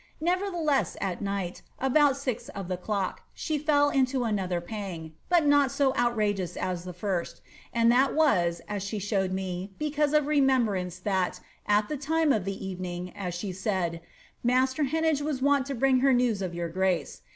[0.19, 5.69] Nevertheless, at night, about six of the clock, she fell into another pang, but not
[5.71, 7.39] so outrageous as the first;
[7.71, 12.45] and that was (as she showed me), because of remoinbrance, that, at that time of
[12.45, 14.01] the eTening, (as she said),
[14.43, 17.21] master Heneage was wont to bring her news of your grace.